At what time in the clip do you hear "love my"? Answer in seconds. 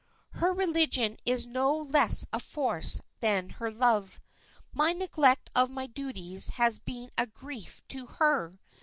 3.71-4.93